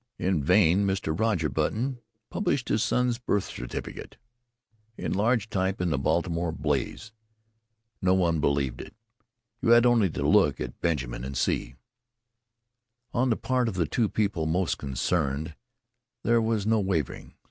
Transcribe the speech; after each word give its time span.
In 0.17 0.43
vain 0.43 0.83
Mr. 0.87 1.15
Roger 1.15 1.47
Button 1.47 1.99
published 2.31 2.69
his 2.69 2.81
son's 2.81 3.19
birth 3.19 3.43
certificate 3.43 4.17
in 4.97 5.13
large 5.13 5.47
type 5.47 5.79
in 5.79 5.91
the 5.91 5.99
Baltimore 5.99 6.51
Blaze. 6.51 7.11
No 8.01 8.15
one 8.15 8.39
believed 8.39 8.81
it. 8.81 8.95
You 9.61 9.69
had 9.69 9.85
only 9.85 10.09
to 10.09 10.27
look 10.27 10.59
at 10.59 10.81
Benjamin 10.81 11.23
and 11.23 11.37
see. 11.37 11.75
On 13.13 13.29
the 13.29 13.37
part 13.37 13.67
of 13.67 13.75
the 13.75 13.85
two 13.85 14.09
people 14.09 14.47
most 14.47 14.79
concerned 14.79 15.53
there 16.23 16.41
was 16.41 16.65
no 16.65 16.79
wavering. 16.79 17.35